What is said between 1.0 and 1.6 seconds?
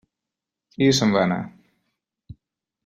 se'n va anar.